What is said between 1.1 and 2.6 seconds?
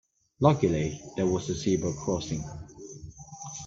there was a zebra crossing.